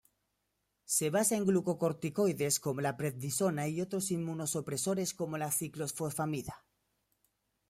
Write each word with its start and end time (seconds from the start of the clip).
Se 0.85 1.11
basa 1.11 1.35
en 1.35 1.45
glucocorticoides 1.45 2.59
como 2.59 2.81
la 2.81 2.97
prednisona; 2.97 3.67
y 3.67 3.81
otros 3.81 4.09
inmunosupresores 4.09 5.13
como 5.13 5.37
la 5.37 5.51
ciclofosfamida. 5.51 6.65